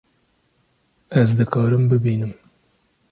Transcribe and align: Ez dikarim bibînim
Ez 1.21 1.29
dikarim 1.39 1.83
bibînim 1.91 2.33